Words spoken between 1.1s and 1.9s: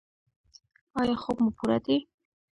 خوب مو پوره